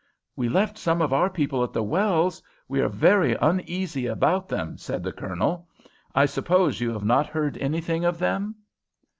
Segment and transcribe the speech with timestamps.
[0.35, 2.41] "We left some of our people at the wells.
[2.67, 5.67] We are very uneasy about them," said the Colonel.
[6.15, 8.55] "I suppose you have not heard anything of them?"